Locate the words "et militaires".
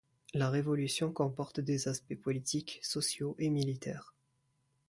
3.37-4.15